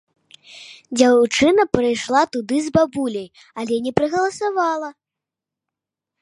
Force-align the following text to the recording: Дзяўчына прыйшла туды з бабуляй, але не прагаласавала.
Дзяўчына 1.01 1.65
прыйшла 1.77 2.21
туды 2.37 2.57
з 2.69 2.73
бабуляй, 2.77 3.29
але 3.65 3.75
не 3.89 3.93
прагаласавала. 4.01 4.89